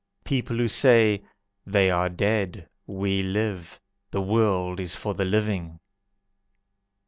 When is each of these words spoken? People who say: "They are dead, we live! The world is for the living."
People 0.23 0.57
who 0.57 0.67
say: 0.67 1.21
"They 1.63 1.91
are 1.91 2.09
dead, 2.09 2.67
we 2.87 3.21
live! 3.21 3.79
The 4.09 4.19
world 4.21 4.79
is 4.79 4.95
for 4.95 5.13
the 5.13 5.25
living." 5.25 5.79